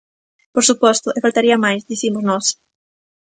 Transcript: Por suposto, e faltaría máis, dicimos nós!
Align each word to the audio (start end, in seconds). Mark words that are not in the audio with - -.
Por 0.53 0.63
suposto, 0.69 1.07
e 1.11 1.19
faltaría 1.25 1.57
máis, 1.65 1.81
dicimos 1.91 2.23
nós! 2.29 2.45